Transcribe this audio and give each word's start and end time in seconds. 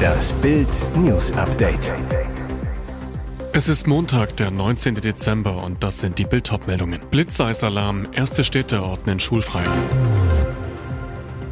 Das 0.00 0.32
Bild 0.34 0.68
News 0.96 1.32
Update. 1.32 1.92
Es 3.52 3.68
ist 3.68 3.86
Montag, 3.86 4.36
der 4.36 4.50
19. 4.50 4.94
Dezember 4.96 5.62
und 5.62 5.82
das 5.82 6.00
sind 6.00 6.18
die 6.18 6.24
bild 6.24 6.50
meldungen 6.66 7.00
Blitzeisalarm, 7.10 8.06
erste 8.12 8.44
Städte 8.44 8.82
ordnen 8.82 9.20
schulfrei. 9.20 9.64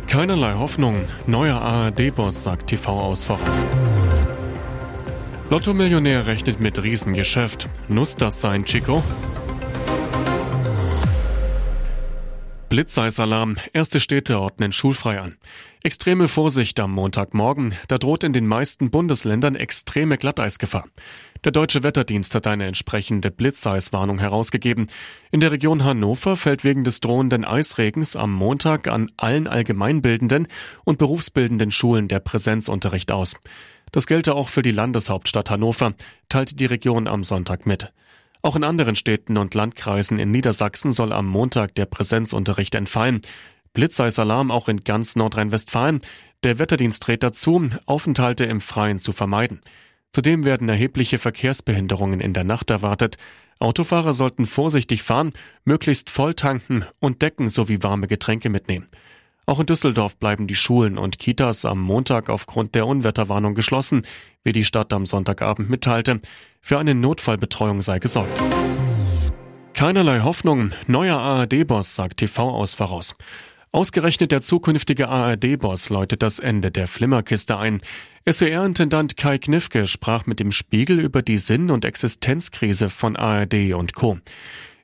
Keinerlei 0.07 0.55
Hoffnung, 0.55 1.05
neuer 1.27 1.61
ARD-Boss 1.61 2.43
sagt 2.43 2.69
TV 2.69 2.99
aus 3.01 3.25
voraus. 3.25 3.69
Lotto-Millionär 5.51 6.27
rechnet 6.27 6.61
mit 6.61 6.83
Riesengeschäft. 6.83 7.69
Nuss 7.89 8.15
das 8.15 8.41
sein, 8.41 8.65
Chico? 8.65 9.03
Blitzeisalarm. 12.79 13.57
Erste 13.73 13.99
Städte 13.99 14.39
ordnen 14.39 14.71
schulfrei 14.71 15.19
an. 15.19 15.37
Extreme 15.83 16.29
Vorsicht 16.29 16.79
am 16.79 16.93
Montagmorgen. 16.93 17.75
Da 17.89 17.99
droht 17.99 18.23
in 18.23 18.33
den 18.33 18.47
meisten 18.47 18.93
Bundesländern 18.93 19.57
extreme 19.57 20.17
Glatteisgefahr. 20.17 20.85
Der 21.43 21.51
Deutsche 21.51 21.83
Wetterdienst 21.83 22.37
hat 22.37 22.47
eine 22.47 22.67
entsprechende 22.67 23.33
Blitzeiswarnung 23.33 24.21
herausgegeben. 24.21 24.87
In 25.33 25.41
der 25.41 25.51
Region 25.51 25.83
Hannover 25.83 26.37
fällt 26.37 26.63
wegen 26.63 26.85
des 26.85 27.01
drohenden 27.01 27.45
Eisregens 27.45 28.15
am 28.15 28.33
Montag 28.33 28.87
an 28.87 29.11
allen 29.17 29.49
allgemeinbildenden 29.49 30.47
und 30.85 30.99
berufsbildenden 30.99 31.73
Schulen 31.73 32.07
der 32.07 32.21
Präsenzunterricht 32.21 33.11
aus. 33.11 33.35
Das 33.91 34.07
gelte 34.07 34.37
auch 34.37 34.51
für 34.51 34.63
die 34.63 34.71
Landeshauptstadt 34.71 35.51
Hannover, 35.51 35.95
teilte 36.29 36.55
die 36.55 36.67
Region 36.67 37.09
am 37.09 37.25
Sonntag 37.25 37.67
mit. 37.67 37.93
Auch 38.49 38.57
in 38.57 38.65
anderen 38.65 38.97
Städten 38.97 39.37
und 39.37 39.53
Landkreisen 39.53 40.19
in 40.19 40.31
Niedersachsen 40.31 40.91
soll 40.91 41.13
am 41.13 41.27
Montag 41.27 41.75
der 41.75 41.85
Präsenzunterricht 41.85 42.75
entfallen. 42.75 43.21
Blitzeisalarm 43.75 44.51
auch 44.51 44.71
in 44.71 44.85
ganz 44.85 45.17
Nordrhein-Westfalen. 45.17 46.01
Der 46.45 46.59
Wetterdienst 46.59 47.07
rät 47.09 47.23
dazu, 47.23 47.69
Aufenthalte 47.85 48.47
im 48.47 48.63
Freien 48.63 49.01
zu 49.01 49.13
vermeiden. 49.13 49.61
Zudem 50.13 50.47
werden 50.47 50.67
erhebliche 50.67 51.19
Verkehrsbehinderungen 51.19 52.21
in 52.21 52.33
der 52.33 52.45
Nacht 52.45 52.71
erwartet. 52.71 53.19
Autofahrer 53.59 54.15
sollten 54.15 54.47
vorsichtig 54.47 55.03
fahren, 55.03 55.35
möglichst 55.67 56.09
voll 56.09 56.33
tanken 56.33 56.87
und 57.01 57.21
Decken 57.21 57.49
sowie 57.49 57.83
warme 57.83 58.07
Getränke 58.07 58.49
mitnehmen. 58.49 58.89
Auch 59.49 59.61
in 59.61 59.65
Düsseldorf 59.67 60.19
bleiben 60.19 60.47
die 60.47 60.55
Schulen 60.55 60.99
und 60.99 61.19
Kitas 61.19 61.65
am 61.65 61.81
Montag 61.81 62.29
aufgrund 62.29 62.75
der 62.75 62.87
Unwetterwarnung 62.87 63.55
geschlossen, 63.55 64.03
wie 64.45 64.53
die 64.53 64.67
Stadt 64.67 64.93
am 64.93 65.07
Sonntagabend 65.07 65.71
mitteilte. 65.71 66.21
Für 66.61 66.79
eine 66.79 66.95
Notfallbetreuung 66.95 67.81
sei 67.81 67.99
gesorgt. 67.99 68.43
Keinerlei 69.73 70.21
Hoffnung, 70.21 70.73
neuer 70.87 71.17
ARD-Boss, 71.17 71.95
sagt 71.95 72.19
TV 72.19 72.51
aus 72.51 72.75
voraus. 72.75 73.15
Ausgerechnet 73.73 74.33
der 74.33 74.43
zukünftige 74.43 75.09
ARD-Boss 75.09 75.89
läutet 75.89 76.21
das 76.21 76.41
Ende 76.41 76.71
der 76.71 76.87
Flimmerkiste 76.87 77.57
ein. 77.57 77.81
SWR-Intendant 78.31 79.17
Kai 79.17 79.39
Knifke 79.39 79.87
sprach 79.87 80.27
mit 80.27 80.41
dem 80.41 80.53
Spiegel 80.53 81.01
über 81.01 81.23
die 81.23 81.39
Sinn- 81.39 81.71
und 81.71 81.87
Existenzkrise 81.87 82.91
von 82.91 83.17
ARD 83.17 83.73
und 83.73 83.95
Co. 83.95 84.19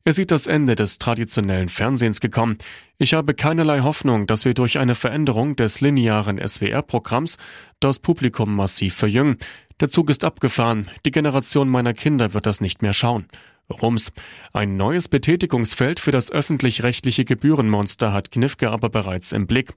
Er 0.07 0.13
sieht 0.13 0.31
das 0.31 0.47
Ende 0.47 0.75
des 0.75 0.99
traditionellen 0.99 1.71
Fernsehens 1.71 2.21
gekommen. 2.21 2.59
Ich 2.99 3.15
habe 3.15 3.33
keinerlei 3.33 3.81
Hoffnung, 3.81 4.27
dass 4.27 4.45
wir 4.45 4.53
durch 4.53 4.79
eine 4.79 4.95
Veränderung 4.95 5.57
des 5.57 5.81
linearen 5.81 6.39
SWR-Programms 6.47 7.39
das 7.81 8.01
Publikum 8.01 8.55
massiv 8.55 8.95
verjüngen. 8.95 9.39
Der 9.81 9.89
Zug 9.89 10.11
ist 10.11 10.23
abgefahren. 10.23 10.89
Die 11.07 11.11
Generation 11.11 11.71
meiner 11.71 11.95
Kinder 11.95 12.35
wird 12.35 12.45
das 12.45 12.61
nicht 12.61 12.83
mehr 12.83 12.93
schauen. 12.93 13.25
Rums. 13.71 14.13
Ein 14.53 14.77
neues 14.77 15.09
Betätigungsfeld 15.09 16.01
für 16.01 16.11
das 16.11 16.31
öffentlich-rechtliche 16.31 17.25
Gebührenmonster 17.25 18.13
hat 18.13 18.31
Knifke 18.31 18.71
aber 18.71 18.91
bereits 18.91 19.33
im 19.33 19.47
Blick. 19.47 19.73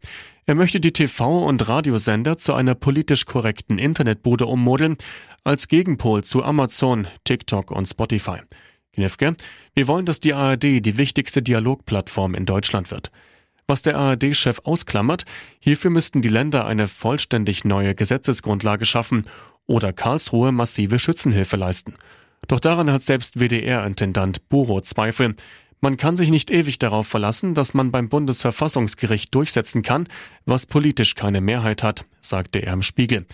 Er 0.45 0.55
möchte 0.55 0.81
die 0.81 0.91
TV- 0.91 1.45
und 1.45 1.69
Radiosender 1.69 2.37
zu 2.37 2.53
einer 2.53 2.75
politisch 2.75 3.25
korrekten 3.25 3.79
Internetbude 3.79 4.45
ummodeln, 4.45 4.97
als 5.45 5.69
Gegenpol 5.69 6.25
zu 6.25 6.43
Amazon, 6.43 7.07
TikTok 7.23 7.71
und 7.71 7.85
Spotify. 7.85 8.39
Knifke, 8.97 9.35
wir 9.75 9.87
wollen, 9.87 10.07
dass 10.07 10.19
die 10.19 10.33
ARD 10.33 10.63
die 10.63 10.97
wichtigste 10.97 11.43
Dialogplattform 11.43 12.33
in 12.33 12.47
Deutschland 12.47 12.89
wird. 12.89 13.11
Was 13.67 13.83
der 13.83 13.95
ARD-Chef 13.95 14.61
ausklammert, 14.63 15.25
hierfür 15.59 15.91
müssten 15.91 16.23
die 16.23 16.29
Länder 16.29 16.65
eine 16.65 16.87
vollständig 16.87 17.63
neue 17.63 17.93
Gesetzesgrundlage 17.93 18.85
schaffen 18.85 19.27
oder 19.67 19.93
Karlsruhe 19.93 20.51
massive 20.51 20.97
Schützenhilfe 20.97 21.57
leisten. 21.57 21.93
Doch 22.47 22.59
daran 22.59 22.91
hat 22.91 23.03
selbst 23.03 23.39
WDR-Intendant 23.39 24.49
Buro 24.49 24.81
Zweifel. 24.81 25.35
Man 25.79 25.97
kann 25.97 26.15
sich 26.15 26.31
nicht 26.31 26.49
ewig 26.49 26.79
darauf 26.79 27.07
verlassen, 27.07 27.53
dass 27.53 27.75
man 27.75 27.91
beim 27.91 28.09
Bundesverfassungsgericht 28.09 29.35
durchsetzen 29.35 29.83
kann, 29.83 30.07
was 30.45 30.65
politisch 30.65 31.13
keine 31.13 31.41
Mehrheit 31.41 31.83
hat, 31.83 32.05
sagte 32.19 32.59
er 32.59 32.73
im 32.73 32.81
Spiegel. 32.81 33.27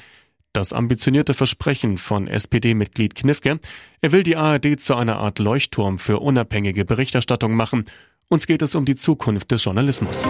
Das 0.54 0.72
ambitionierte 0.72 1.34
Versprechen 1.34 1.98
von 1.98 2.28
SPD-Mitglied 2.28 3.16
Knifke, 3.16 3.60
er 4.02 4.12
will 4.12 4.22
die 4.22 4.36
ARD 4.36 4.80
zu 4.80 4.94
einer 4.94 5.18
Art 5.18 5.40
Leuchtturm 5.40 5.98
für 5.98 6.20
unabhängige 6.20 6.86
Berichterstattung 6.86 7.56
machen. 7.56 7.86
Uns 8.30 8.46
geht 8.46 8.62
es 8.62 8.76
um 8.76 8.86
die 8.86 8.96
Zukunft 8.96 9.50
des 9.50 9.64
Journalismus. 9.64 10.28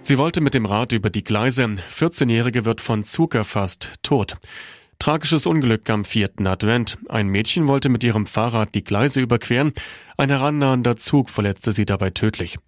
Sie 0.00 0.16
wollte 0.16 0.40
mit 0.40 0.54
dem 0.54 0.64
Rat 0.64 0.92
über 0.92 1.10
die 1.10 1.24
Gleise. 1.24 1.64
14-Jährige 1.98 2.64
wird 2.64 2.80
von 2.80 3.02
Zug 3.02 3.34
erfasst, 3.34 3.90
tot. 4.04 4.36
Tragisches 5.00 5.44
Unglück 5.44 5.90
am 5.90 6.04
vierten 6.04 6.46
Advent. 6.46 6.96
Ein 7.08 7.26
Mädchen 7.26 7.66
wollte 7.66 7.88
mit 7.88 8.04
ihrem 8.04 8.26
Fahrrad 8.26 8.76
die 8.76 8.84
Gleise 8.84 9.20
überqueren. 9.20 9.72
Ein 10.18 10.28
herannahender 10.28 10.96
Zug 10.96 11.30
verletzte 11.30 11.72
sie 11.72 11.84
dabei 11.84 12.10
tödlich. 12.10 12.58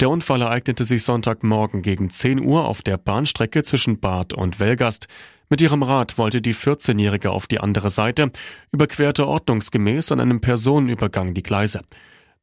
Der 0.00 0.10
Unfall 0.10 0.42
ereignete 0.42 0.84
sich 0.84 1.04
Sonntagmorgen 1.04 1.80
gegen 1.80 2.10
10 2.10 2.40
Uhr 2.40 2.66
auf 2.66 2.82
der 2.82 2.98
Bahnstrecke 2.98 3.62
zwischen 3.62 3.98
Bad 3.98 4.34
und 4.34 4.60
Welgast. 4.60 5.08
Mit 5.48 5.62
ihrem 5.62 5.82
Rad 5.82 6.18
wollte 6.18 6.42
die 6.42 6.54
14-Jährige 6.54 7.30
auf 7.30 7.46
die 7.46 7.60
andere 7.60 7.88
Seite, 7.88 8.30
überquerte 8.72 9.26
ordnungsgemäß 9.26 10.12
an 10.12 10.20
einem 10.20 10.42
Personenübergang 10.42 11.32
die 11.32 11.42
Gleise. 11.42 11.80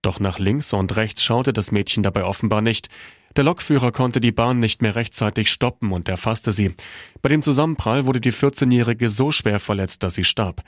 Doch 0.02 0.20
nach 0.20 0.40
links 0.40 0.74
und 0.74 0.96
rechts 0.96 1.24
schaute 1.24 1.54
das 1.54 1.72
Mädchen 1.72 2.02
dabei 2.02 2.24
offenbar 2.24 2.62
nicht. 2.62 2.90
Der 3.36 3.44
Lokführer 3.44 3.92
konnte 3.92 4.20
die 4.20 4.32
Bahn 4.32 4.60
nicht 4.60 4.82
mehr 4.82 4.96
rechtzeitig 4.96 5.52
stoppen 5.52 5.92
und 5.92 6.10
erfasste 6.10 6.52
sie. 6.52 6.74
Bei 7.22 7.30
dem 7.30 7.44
Zusammenprall 7.44 8.08
wurde 8.08 8.20
die 8.20 8.34
14-Jährige 8.34 9.10
so 9.10 9.32
schwer 9.32 9.60
verletzt, 9.60 10.02
dass 10.02 10.16
sie 10.16 10.24
starb. 10.24 10.64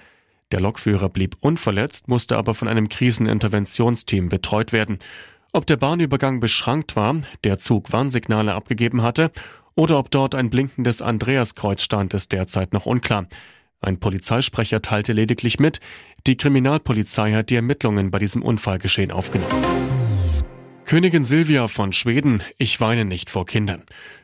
Der 0.52 0.60
Lokführer 0.60 1.10
blieb 1.10 1.38
unverletzt, 1.40 2.08
musste 2.08 2.38
aber 2.38 2.54
von 2.54 2.68
einem 2.68 2.90
Kriseninterventionsteam 2.90 4.30
betreut 4.30 4.74
werden. 4.74 5.00
Ob 5.56 5.66
der 5.66 5.78
Bahnübergang 5.78 6.42
beschrankt 6.42 6.98
war, 6.98 7.22
der 7.46 7.58
Zug 7.60 7.94
Warnsignale 7.94 8.54
abgegeben 8.54 9.04
hatte 9.04 9.32
oder 9.74 9.98
ob 9.98 10.12
dort 10.12 10.36
ein 10.36 10.50
blinkendes 10.50 11.02
Andreaskreuz 11.02 11.82
stand, 11.82 12.14
ist 12.14 12.34
derzeit 12.34 12.74
noch 12.74 12.86
unklar. 12.86 13.28
Ein 13.80 14.02
Polizeisprecher 14.02 14.82
teilte 14.82 15.14
lediglich 15.14 15.58
mit, 15.58 15.80
die 16.28 16.36
Kriminalpolizei 16.36 17.32
hat 17.32 17.52
die 17.52 17.56
Ermittlungen 17.56 18.12
bei 18.12 18.20
diesem 18.20 18.42
Unfallgeschehen 18.42 19.12
aufgenommen. 19.12 19.64
Königin 20.84 21.24
Silvia 21.24 21.70
von 21.70 21.94
Schweden, 21.94 22.44
ich 22.58 22.82
weine 22.82 23.06
nicht 23.06 23.30
vor 23.30 23.46
Kindern. 23.46 23.84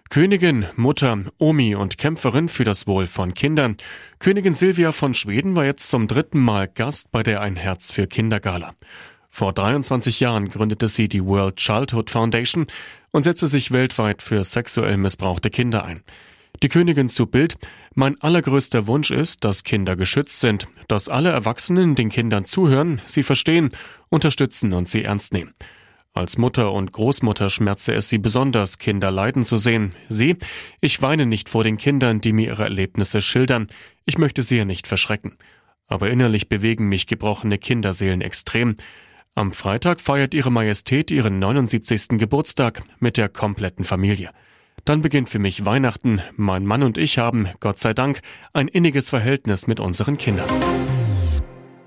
Königin, 0.10 0.66
Mutter, 0.76 1.18
Omi 1.38 1.76
und 1.76 1.98
Kämpferin 1.98 2.50
für 2.50 2.66
das 2.66 2.88
Wohl 2.88 3.08
von 3.08 3.34
Kindern. 3.34 3.78
Königin 4.20 4.54
Silvia 4.54 4.92
von 4.92 5.14
Schweden 5.14 5.56
war 5.56 5.64
jetzt 5.64 5.90
zum 5.90 6.10
dritten 6.10 6.40
Mal 6.40 6.68
Gast 6.68 7.10
bei 7.10 7.24
der 7.24 7.40
Ein 7.40 7.56
Herz 7.56 7.94
für 7.94 8.06
Kinder 8.06 8.42
Gala. 8.42 8.74
Vor 9.32 9.54
23 9.54 10.20
Jahren 10.20 10.50
gründete 10.50 10.90
sie 10.90 11.08
die 11.08 11.26
World 11.26 11.56
Childhood 11.56 12.10
Foundation 12.10 12.68
und 13.12 13.24
setzte 13.24 13.48
sich 13.48 13.72
weltweit 13.72 14.22
für 14.22 14.44
sexuell 14.44 14.98
missbrauchte 14.98 15.50
Kinder 15.50 15.86
ein. 15.86 16.04
Die 16.62 16.70
Königin 16.70 17.08
zu 17.10 17.26
Bild, 17.26 17.58
mein 17.96 18.20
allergrößter 18.22 18.88
Wunsch 18.88 19.10
ist, 19.10 19.46
dass 19.46 19.64
Kinder 19.64 19.96
geschützt 19.96 20.42
sind, 20.42 20.68
dass 20.90 21.08
alle 21.08 21.30
Erwachsenen 21.30 21.96
den 21.96 22.10
Kindern 22.10 22.46
zuhören, 22.46 23.02
sie 23.08 23.24
verstehen, 23.24 23.72
unterstützen 24.10 24.74
und 24.74 24.90
sie 24.90 25.06
ernst 25.06 25.34
nehmen. 25.34 25.54
Als 26.14 26.38
Mutter 26.38 26.74
und 26.74 26.92
Großmutter 26.92 27.50
schmerzte 27.50 27.94
es 27.94 28.10
sie 28.10 28.18
besonders, 28.18 28.80
Kinder 28.80 29.12
leiden 29.12 29.46
zu 29.46 29.56
sehen. 29.56 29.96
Sie, 30.10 30.36
ich 30.82 31.02
weine 31.02 31.26
nicht 31.26 31.48
vor 31.48 31.64
den 31.64 31.78
Kindern, 31.78 32.20
die 32.20 32.34
mir 32.34 32.48
ihre 32.48 32.64
Erlebnisse 32.64 33.22
schildern. 33.22 33.68
Ich 34.06 34.18
möchte 34.18 34.44
sie 34.44 34.58
ja 34.58 34.66
nicht 34.66 34.88
verschrecken. 34.88 35.38
Aber 35.88 36.10
innerlich 36.10 36.50
bewegen 36.50 36.90
mich 36.90 37.08
gebrochene 37.08 37.58
Kinderseelen 37.58 38.20
extrem. 38.20 38.76
Am 39.34 39.54
Freitag 39.54 40.02
feiert 40.02 40.34
Ihre 40.34 40.52
Majestät 40.52 41.10
ihren 41.10 41.40
79. 41.40 42.20
Geburtstag 42.20 42.84
mit 43.00 43.16
der 43.16 43.30
kompletten 43.30 43.86
Familie. 43.86 44.32
Dann 44.84 45.02
beginnt 45.02 45.30
für 45.30 45.40
mich 45.40 45.66
Weihnachten. 45.66 46.22
Mein 46.36 46.66
Mann 46.66 46.84
und 46.84 46.98
ich 46.98 47.18
haben, 47.18 47.48
Gott 47.62 47.80
sei 47.80 47.94
Dank, 47.94 48.20
ein 48.52 48.68
inniges 48.68 49.10
Verhältnis 49.10 49.68
mit 49.68 49.80
unseren 49.80 50.18
Kindern. 50.18 50.50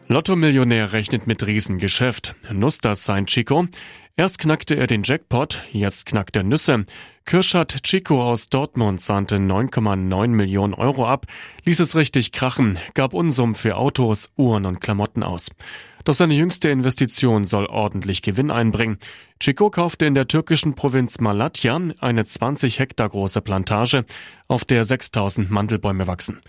Lotto-Millionär 0.09 0.95
rechnet 0.95 1.27
mit 1.27 1.47
Riesengeschäft. 1.47 2.35
Nuss 2.51 2.79
das 2.79 3.05
sein 3.05 3.27
Chico? 3.27 3.67
Erst 4.17 4.39
knackte 4.39 4.77
er 4.77 4.87
den 4.87 5.03
Jackpot, 5.03 5.65
jetzt 5.73 6.07
knackt 6.07 6.37
er 6.37 6.45
Nüsse. 6.45 6.87
Kirschat 7.25 7.83
Chico 7.83 8.23
aus 8.23 8.49
Dortmund 8.49 9.01
sahnte 9.01 9.39
9,9 9.39 10.29
Millionen 10.29 10.73
Euro 10.73 11.05
ab, 11.05 11.27
ließ 11.65 11.81
es 11.81 11.97
richtig 11.97 12.31
krachen, 12.31 12.79
gab 12.95 13.13
Unsummen 13.13 13.57
für 13.57 13.77
Autos, 13.77 14.31
Uhren 14.37 14.67
und 14.67 14.81
Klamotten 14.81 15.25
aus. 15.25 15.51
Doch 16.05 16.15
seine 16.15 16.35
jüngste 16.35 16.69
Investition 16.69 17.45
soll 17.45 17.67
ordentlich 17.67 18.23
Gewinn 18.23 18.53
einbringen. 18.53 18.99
Chico 19.41 19.69
kaufte 19.69 20.07
in 20.07 20.15
der 20.15 20.29
türkischen 20.29 20.77
Provinz 20.77 21.19
Malatya 21.19 21.81
eine 21.99 22.25
20 22.25 22.79
Hektar 22.79 23.09
große 23.09 23.41
Plantage, 23.41 24.05
auf 24.47 24.65
der 24.65 24.85
6000 24.85 25.51
Mandelbäume 25.51 26.07
wachsen. 26.07 26.41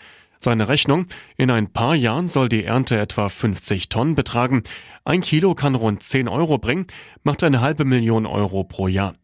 Seine 0.46 0.68
Rechnung, 0.68 1.08
in 1.38 1.50
ein 1.50 1.74
paar 1.74 1.96
Jahren 1.96 2.28
soll 2.28 2.50
die 2.50 2.66
Ernte 2.66 3.00
etwa 3.00 3.30
50 3.30 3.90
Tonnen 3.90 4.14
betragen. 4.14 4.62
Ein 5.04 5.22
Kilo 5.22 5.56
kann 5.56 5.74
rund 5.74 6.04
10 6.04 6.28
Euro 6.28 6.60
bringen, 6.60 6.86
macht 7.24 7.42
eine 7.42 7.62
halbe 7.62 7.84
Million 7.84 8.28
Euro 8.28 8.64
pro 8.64 8.88
Jahr. 8.88 9.16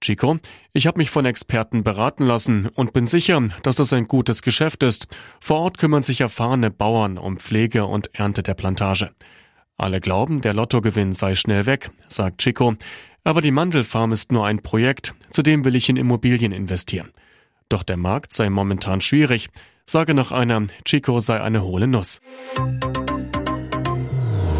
Chico, 0.00 0.38
ich 0.72 0.86
habe 0.86 0.96
mich 0.96 1.10
von 1.10 1.26
Experten 1.26 1.84
beraten 1.84 2.24
lassen 2.24 2.68
und 2.68 2.94
bin 2.94 3.04
sicher, 3.04 3.42
dass 3.62 3.80
es 3.80 3.92
ein 3.92 4.08
gutes 4.08 4.40
Geschäft 4.40 4.82
ist. 4.82 5.08
Vor 5.42 5.58
Ort 5.58 5.76
kümmern 5.76 6.02
sich 6.04 6.22
erfahrene 6.22 6.70
Bauern 6.70 7.18
um 7.18 7.36
Pflege 7.36 7.84
und 7.84 8.08
Ernte 8.14 8.42
der 8.42 8.54
Plantage. 8.54 9.10
Alle 9.76 10.00
glauben, 10.00 10.40
der 10.40 10.54
Lottogewinn 10.54 11.12
sei 11.12 11.34
schnell 11.34 11.66
weg, 11.66 11.90
sagt 12.08 12.38
Chico. 12.38 12.76
Aber 13.24 13.42
die 13.42 13.50
Mandelfarm 13.50 14.12
ist 14.12 14.32
nur 14.32 14.46
ein 14.46 14.62
Projekt, 14.62 15.14
zudem 15.32 15.66
will 15.66 15.76
ich 15.76 15.90
in 15.90 15.98
Immobilien 15.98 16.52
investieren. 16.52 17.10
Doch 17.68 17.82
der 17.82 17.98
Markt 17.98 18.32
sei 18.32 18.48
momentan 18.48 19.02
schwierig 19.02 19.50
sage 19.86 20.14
noch 20.14 20.32
einer, 20.32 20.66
Chico 20.84 21.20
sei 21.20 21.40
eine 21.40 21.62
hohle 21.62 21.86
Nuss. 21.86 22.20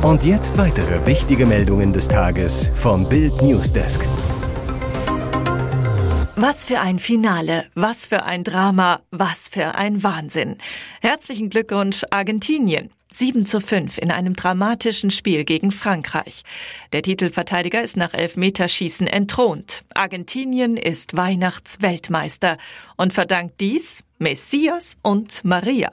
Und 0.02 0.24
jetzt 0.24 0.58
weitere 0.58 1.06
wichtige 1.06 1.46
Meldungen 1.46 1.92
des 1.92 2.08
Tages 2.08 2.68
vom 2.74 3.08
Bild 3.08 3.40
Newsdesk. 3.40 4.06
Was 6.34 6.64
für 6.64 6.80
ein 6.80 6.98
Finale, 6.98 7.66
was 7.74 8.06
für 8.06 8.24
ein 8.24 8.42
Drama, 8.42 9.00
was 9.12 9.48
für 9.48 9.76
ein 9.76 10.02
Wahnsinn. 10.02 10.56
Herzlichen 11.00 11.50
Glückwunsch 11.50 12.04
Argentinien. 12.10 12.90
7 13.12 13.46
zu 13.46 13.60
5 13.60 13.98
in 13.98 14.10
einem 14.10 14.34
dramatischen 14.34 15.10
Spiel 15.10 15.44
gegen 15.44 15.70
Frankreich. 15.70 16.42
Der 16.92 17.02
Titelverteidiger 17.02 17.82
ist 17.82 17.96
nach 17.96 18.14
Elfmeterschießen 18.14 19.06
entthront. 19.06 19.84
Argentinien 19.94 20.76
ist 20.76 21.16
Weihnachtsweltmeister 21.16 22.56
und 22.96 23.12
verdankt 23.12 23.60
dies 23.60 24.02
Messias 24.22 24.98
und 25.02 25.44
Maria. 25.44 25.90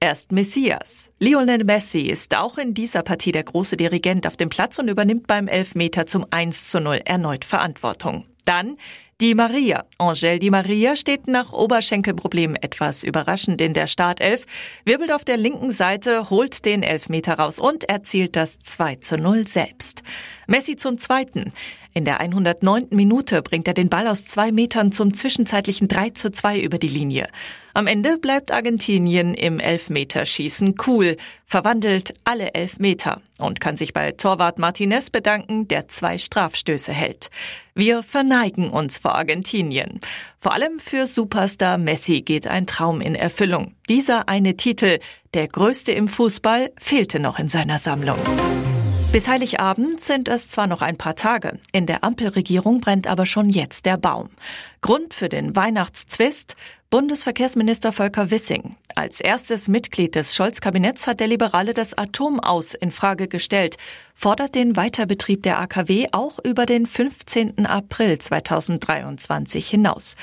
Erst 0.00 0.32
Messias. 0.32 1.12
Lionel 1.20 1.62
Messi 1.62 2.00
ist 2.00 2.36
auch 2.36 2.58
in 2.58 2.74
dieser 2.74 3.04
Partie 3.04 3.30
der 3.30 3.44
große 3.44 3.76
Dirigent 3.76 4.26
auf 4.26 4.36
dem 4.36 4.48
Platz 4.48 4.80
und 4.80 4.88
übernimmt 4.88 5.28
beim 5.28 5.46
Elfmeter 5.46 6.04
zum 6.08 6.26
1 6.28 6.72
zu 6.72 6.80
0 6.80 7.02
erneut 7.04 7.44
Verantwortung. 7.44 8.26
Dann 8.44 8.78
die 9.20 9.34
Maria. 9.34 9.84
Angel 9.98 10.40
Di 10.40 10.50
Maria 10.50 10.96
steht 10.96 11.28
nach 11.28 11.52
Oberschenkelproblemen 11.52 12.56
etwas 12.56 13.04
überraschend 13.04 13.60
in 13.60 13.74
der 13.74 13.86
Startelf, 13.86 14.44
wirbelt 14.84 15.12
auf 15.12 15.24
der 15.24 15.36
linken 15.36 15.70
Seite, 15.70 16.30
holt 16.30 16.64
den 16.64 16.82
Elfmeter 16.82 17.34
raus 17.34 17.60
und 17.60 17.84
erzielt 17.84 18.34
das 18.34 18.58
2 18.58 18.96
zu 18.96 19.18
0 19.18 19.46
selbst. 19.46 20.02
Messi 20.48 20.74
zum 20.74 20.98
zweiten. 20.98 21.52
In 21.98 22.04
der 22.04 22.20
109. 22.20 22.90
Minute 22.90 23.42
bringt 23.42 23.66
er 23.66 23.74
den 23.74 23.88
Ball 23.88 24.06
aus 24.06 24.24
zwei 24.24 24.52
Metern 24.52 24.92
zum 24.92 25.14
zwischenzeitlichen 25.14 25.88
3 25.88 26.10
zu 26.10 26.30
2 26.30 26.60
über 26.60 26.78
die 26.78 26.86
Linie. 26.86 27.26
Am 27.74 27.88
Ende 27.88 28.18
bleibt 28.18 28.52
Argentinien 28.52 29.34
im 29.34 29.58
Elfmeterschießen 29.58 30.76
cool, 30.86 31.16
verwandelt 31.44 32.14
alle 32.22 32.54
Elfmeter 32.54 33.20
und 33.36 33.60
kann 33.60 33.76
sich 33.76 33.94
bei 33.94 34.12
Torwart 34.12 34.60
Martinez 34.60 35.10
bedanken, 35.10 35.66
der 35.66 35.88
zwei 35.88 36.18
Strafstöße 36.18 36.92
hält. 36.92 37.30
Wir 37.74 38.04
verneigen 38.04 38.70
uns 38.70 38.98
vor 38.98 39.16
Argentinien. 39.16 39.98
Vor 40.38 40.52
allem 40.52 40.78
für 40.78 41.08
Superstar 41.08 41.78
Messi 41.78 42.20
geht 42.20 42.46
ein 42.46 42.68
Traum 42.68 43.00
in 43.00 43.16
Erfüllung. 43.16 43.74
Dieser 43.88 44.28
eine 44.28 44.56
Titel, 44.56 45.00
der 45.34 45.48
größte 45.48 45.90
im 45.90 46.06
Fußball, 46.06 46.70
fehlte 46.78 47.18
noch 47.18 47.40
in 47.40 47.48
seiner 47.48 47.80
Sammlung. 47.80 48.18
Bis 49.10 49.26
Heiligabend 49.26 50.04
sind 50.04 50.28
es 50.28 50.48
zwar 50.48 50.66
noch 50.66 50.82
ein 50.82 50.98
paar 50.98 51.16
Tage, 51.16 51.58
in 51.72 51.86
der 51.86 52.04
Ampelregierung 52.04 52.82
brennt 52.82 53.06
aber 53.06 53.24
schon 53.24 53.48
jetzt 53.48 53.86
der 53.86 53.96
Baum. 53.96 54.28
Grund 54.82 55.14
für 55.14 55.30
den 55.30 55.56
Weihnachtszwist 55.56 56.56
Bundesverkehrsminister 56.90 57.94
Volker 57.94 58.30
Wissing. 58.30 58.76
Als 58.94 59.22
erstes 59.22 59.66
Mitglied 59.66 60.14
des 60.14 60.34
Scholz-Kabinetts 60.34 61.06
hat 61.06 61.20
der 61.20 61.26
Liberale 61.26 61.72
das 61.72 61.96
Atomaus 61.96 62.74
in 62.74 62.92
Frage 62.92 63.28
gestellt, 63.28 63.78
fordert 64.14 64.54
den 64.54 64.76
Weiterbetrieb 64.76 65.42
der 65.42 65.58
AKW 65.58 66.08
auch 66.12 66.38
über 66.44 66.66
den 66.66 66.84
15. 66.84 67.64
April 67.64 68.18
2023 68.18 69.68
hinaus. 69.68 70.16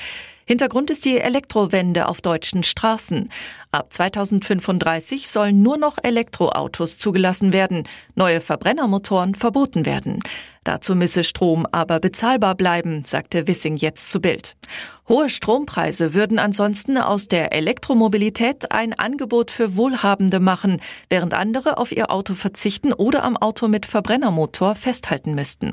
Hintergrund 0.48 0.90
ist 0.90 1.04
die 1.04 1.18
Elektrowende 1.18 2.06
auf 2.06 2.20
deutschen 2.20 2.62
Straßen. 2.62 3.30
Ab 3.72 3.92
2035 3.92 5.28
sollen 5.28 5.60
nur 5.60 5.76
noch 5.76 5.98
Elektroautos 6.00 6.98
zugelassen 6.98 7.52
werden, 7.52 7.82
neue 8.14 8.40
Verbrennermotoren 8.40 9.34
verboten 9.34 9.84
werden. 9.84 10.20
Dazu 10.62 10.94
müsse 10.94 11.24
Strom 11.24 11.66
aber 11.72 11.98
bezahlbar 11.98 12.54
bleiben, 12.54 13.04
sagte 13.04 13.48
Wissing 13.48 13.76
jetzt 13.76 14.08
zu 14.08 14.20
Bild. 14.20 14.56
Hohe 15.08 15.30
Strompreise 15.30 16.14
würden 16.14 16.38
ansonsten 16.38 16.96
aus 16.96 17.26
der 17.26 17.52
Elektromobilität 17.52 18.70
ein 18.70 18.92
Angebot 18.92 19.50
für 19.50 19.76
Wohlhabende 19.76 20.38
machen, 20.38 20.80
während 21.08 21.34
andere 21.34 21.78
auf 21.78 21.90
ihr 21.90 22.12
Auto 22.12 22.34
verzichten 22.34 22.92
oder 22.92 23.24
am 23.24 23.36
Auto 23.36 23.66
mit 23.66 23.84
Verbrennermotor 23.84 24.76
festhalten 24.76 25.34
müssten. 25.34 25.72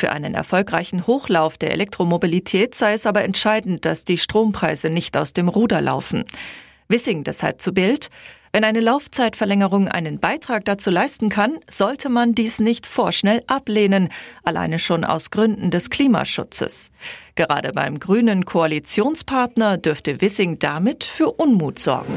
Für 0.00 0.12
einen 0.12 0.32
erfolgreichen 0.32 1.06
Hochlauf 1.06 1.58
der 1.58 1.72
Elektromobilität 1.72 2.74
sei 2.74 2.94
es 2.94 3.04
aber 3.04 3.22
entscheidend, 3.22 3.84
dass 3.84 4.06
die 4.06 4.16
Strompreise 4.16 4.88
nicht 4.88 5.14
aus 5.14 5.34
dem 5.34 5.46
Ruder 5.46 5.82
laufen. 5.82 6.24
Wissing 6.88 7.22
deshalb 7.22 7.60
zu 7.60 7.74
Bild. 7.74 8.08
Wenn 8.50 8.64
eine 8.64 8.80
Laufzeitverlängerung 8.80 9.88
einen 9.88 10.18
Beitrag 10.18 10.64
dazu 10.64 10.88
leisten 10.88 11.28
kann, 11.28 11.58
sollte 11.68 12.08
man 12.08 12.34
dies 12.34 12.60
nicht 12.60 12.86
vorschnell 12.86 13.42
ablehnen, 13.46 14.08
alleine 14.42 14.78
schon 14.78 15.04
aus 15.04 15.30
Gründen 15.30 15.70
des 15.70 15.90
Klimaschutzes. 15.90 16.92
Gerade 17.34 17.72
beim 17.72 18.00
grünen 18.00 18.46
Koalitionspartner 18.46 19.76
dürfte 19.76 20.22
Wissing 20.22 20.58
damit 20.58 21.04
für 21.04 21.30
Unmut 21.30 21.78
sorgen. 21.78 22.16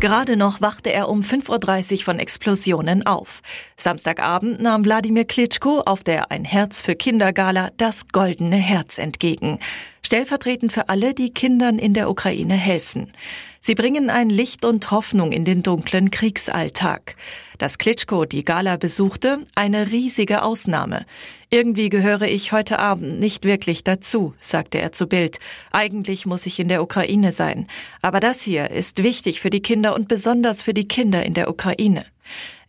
Gerade 0.00 0.38
noch 0.38 0.62
wachte 0.62 0.90
er 0.90 1.10
um 1.10 1.20
5.30 1.20 1.92
Uhr 1.92 2.04
von 2.04 2.18
Explosionen 2.18 3.04
auf. 3.04 3.42
Samstagabend 3.76 4.58
nahm 4.58 4.82
Wladimir 4.82 5.26
Klitschko 5.26 5.80
auf 5.80 6.02
der 6.02 6.30
Ein 6.30 6.46
Herz 6.46 6.80
für 6.80 6.96
Kinder 6.96 7.34
Gala 7.34 7.68
das 7.76 8.08
goldene 8.08 8.56
Herz 8.56 8.96
entgegen. 8.96 9.58
Stellvertretend 10.02 10.72
für 10.72 10.88
alle, 10.88 11.12
die 11.12 11.34
Kindern 11.34 11.78
in 11.78 11.92
der 11.92 12.08
Ukraine 12.08 12.54
helfen. 12.54 13.12
Sie 13.62 13.74
bringen 13.74 14.08
ein 14.08 14.30
Licht 14.30 14.64
und 14.64 14.90
Hoffnung 14.90 15.32
in 15.32 15.44
den 15.44 15.62
dunklen 15.62 16.10
Kriegsalltag. 16.10 17.14
Dass 17.58 17.76
Klitschko 17.76 18.24
die 18.24 18.42
Gala 18.42 18.78
besuchte, 18.78 19.46
eine 19.54 19.90
riesige 19.90 20.42
Ausnahme. 20.42 21.04
Irgendwie 21.50 21.90
gehöre 21.90 22.22
ich 22.22 22.52
heute 22.52 22.78
Abend 22.78 23.20
nicht 23.20 23.44
wirklich 23.44 23.84
dazu, 23.84 24.32
sagte 24.40 24.78
er 24.78 24.92
zu 24.92 25.06
Bild. 25.06 25.40
Eigentlich 25.72 26.24
muss 26.24 26.46
ich 26.46 26.58
in 26.58 26.68
der 26.68 26.82
Ukraine 26.82 27.32
sein. 27.32 27.66
Aber 28.00 28.18
das 28.18 28.40
hier 28.40 28.70
ist 28.70 29.02
wichtig 29.02 29.40
für 29.40 29.50
die 29.50 29.60
Kinder 29.60 29.94
und 29.94 30.08
besonders 30.08 30.62
für 30.62 30.72
die 30.72 30.88
Kinder 30.88 31.26
in 31.26 31.34
der 31.34 31.50
Ukraine. 31.50 32.06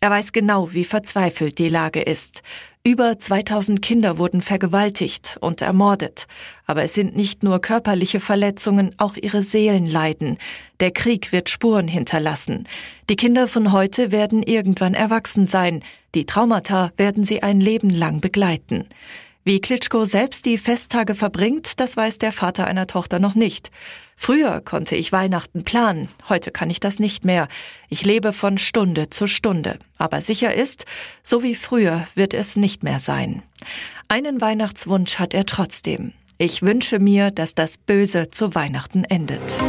Er 0.03 0.09
weiß 0.09 0.31
genau, 0.31 0.73
wie 0.73 0.83
verzweifelt 0.83 1.59
die 1.59 1.69
Lage 1.69 2.01
ist. 2.01 2.41
Über 2.83 3.19
2000 3.19 3.83
Kinder 3.83 4.17
wurden 4.17 4.41
vergewaltigt 4.41 5.37
und 5.41 5.61
ermordet. 5.61 6.25
Aber 6.65 6.81
es 6.81 6.95
sind 6.95 7.15
nicht 7.15 7.43
nur 7.43 7.61
körperliche 7.61 8.19
Verletzungen, 8.19 8.95
auch 8.97 9.15
ihre 9.15 9.43
Seelen 9.43 9.85
leiden. 9.85 10.39
Der 10.79 10.89
Krieg 10.89 11.31
wird 11.31 11.51
Spuren 11.51 11.87
hinterlassen. 11.87 12.63
Die 13.11 13.15
Kinder 13.15 13.47
von 13.47 13.71
heute 13.71 14.11
werden 14.11 14.41
irgendwann 14.41 14.95
erwachsen 14.95 15.45
sein. 15.45 15.83
Die 16.15 16.25
Traumata 16.25 16.91
werden 16.97 17.23
sie 17.23 17.43
ein 17.43 17.61
Leben 17.61 17.91
lang 17.91 18.21
begleiten. 18.21 18.87
Wie 19.43 19.59
Klitschko 19.59 20.05
selbst 20.05 20.45
die 20.45 20.59
Festtage 20.59 21.15
verbringt, 21.15 21.79
das 21.79 21.97
weiß 21.97 22.19
der 22.19 22.31
Vater 22.31 22.67
einer 22.67 22.85
Tochter 22.85 23.17
noch 23.17 23.33
nicht. 23.33 23.71
Früher 24.15 24.61
konnte 24.61 24.95
ich 24.95 25.11
Weihnachten 25.11 25.63
planen, 25.63 26.09
heute 26.29 26.51
kann 26.51 26.69
ich 26.69 26.79
das 26.79 26.99
nicht 26.99 27.25
mehr. 27.25 27.47
Ich 27.89 28.05
lebe 28.05 28.33
von 28.33 28.59
Stunde 28.59 29.09
zu 29.09 29.25
Stunde. 29.25 29.79
Aber 29.97 30.21
sicher 30.21 30.53
ist, 30.53 30.85
so 31.23 31.41
wie 31.41 31.55
früher 31.55 32.07
wird 32.13 32.35
es 32.35 32.55
nicht 32.55 32.83
mehr 32.83 32.99
sein. 32.99 33.41
Einen 34.07 34.41
Weihnachtswunsch 34.41 35.17
hat 35.17 35.33
er 35.33 35.47
trotzdem. 35.47 36.13
Ich 36.37 36.61
wünsche 36.61 36.99
mir, 36.99 37.31
dass 37.31 37.55
das 37.55 37.77
Böse 37.77 38.29
zu 38.29 38.53
Weihnachten 38.53 39.05
endet. 39.05 39.59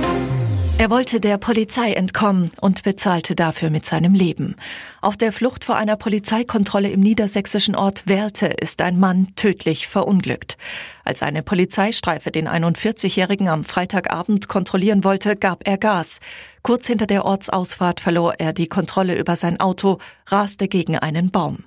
Er 0.78 0.90
wollte 0.90 1.20
der 1.20 1.38
Polizei 1.38 1.92
entkommen 1.92 2.50
und 2.60 2.82
bezahlte 2.82 3.36
dafür 3.36 3.70
mit 3.70 3.86
seinem 3.86 4.14
Leben. 4.14 4.56
Auf 5.00 5.16
der 5.16 5.32
Flucht 5.32 5.64
vor 5.64 5.76
einer 5.76 5.96
Polizeikontrolle 5.96 6.90
im 6.90 7.00
niedersächsischen 7.00 7.76
Ort 7.76 8.06
Werlte 8.06 8.46
ist 8.46 8.82
ein 8.82 8.98
Mann 8.98 9.28
tödlich 9.36 9.86
verunglückt. 9.86 10.56
Als 11.04 11.22
eine 11.22 11.42
Polizeistreife 11.42 12.30
den 12.30 12.48
41-Jährigen 12.48 13.48
am 13.48 13.64
Freitagabend 13.64 14.48
kontrollieren 14.48 15.04
wollte, 15.04 15.36
gab 15.36 15.66
er 15.66 15.78
Gas. 15.78 16.20
Kurz 16.62 16.86
hinter 16.86 17.06
der 17.06 17.24
Ortsausfahrt 17.24 18.00
verlor 18.00 18.34
er 18.38 18.52
die 18.52 18.68
Kontrolle 18.68 19.18
über 19.18 19.34
sein 19.34 19.58
Auto, 19.58 19.98
raste 20.26 20.68
gegen 20.68 20.96
einen 20.96 21.30
Baum. 21.30 21.64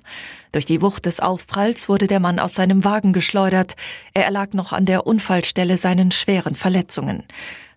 Durch 0.52 0.64
die 0.64 0.80
Wucht 0.80 1.04
des 1.04 1.20
Aufpralls 1.20 1.88
wurde 1.88 2.06
der 2.06 2.20
Mann 2.20 2.38
aus 2.38 2.54
seinem 2.54 2.84
Wagen 2.84 3.12
geschleudert. 3.12 3.76
Er 4.14 4.24
erlag 4.24 4.54
noch 4.54 4.72
an 4.72 4.86
der 4.86 5.06
Unfallstelle 5.06 5.76
seinen 5.76 6.12
schweren 6.12 6.54
Verletzungen. 6.54 7.24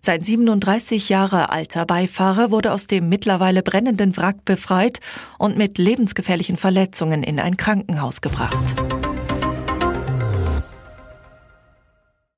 Sein 0.00 0.22
37 0.22 1.10
Jahre 1.10 1.50
alter 1.50 1.84
Beifahrer 1.84 2.50
wurde 2.50 2.72
aus 2.72 2.86
dem 2.86 3.10
mittlerweile 3.10 3.62
brennenden 3.62 4.16
Wrack 4.16 4.46
befreit 4.46 5.00
und 5.36 5.58
mit 5.58 5.76
lebensgefährlichen 5.76 6.56
Verletzungen 6.56 7.22
in 7.22 7.38
ein 7.38 7.58
Krankenhaus 7.58 8.22
gebracht. 8.22 8.56